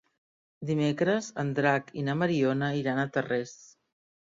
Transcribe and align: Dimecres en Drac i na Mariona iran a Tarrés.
Dimecres 0.69 1.27
en 1.43 1.51
Drac 1.61 1.93
i 2.03 2.07
na 2.09 2.17
Mariona 2.23 2.73
iran 2.83 3.05
a 3.05 3.07
Tarrés. 3.21 3.57